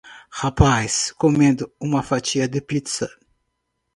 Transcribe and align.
Rapaz 0.31 1.13
comendo 1.15 1.71
uma 1.79 2.01
fatia 2.01 2.47
de 2.47 2.59
pizza 2.59 3.07